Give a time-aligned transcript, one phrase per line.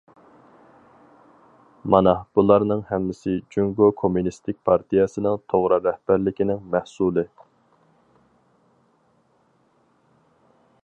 [1.95, 7.29] مانا بۇلارنىڭ ھەممىسى جۇڭگو كوممۇنىستىك پارتىيەسىنىڭ توغرا رەھبەرلىكىنىڭ مەھسۇلى.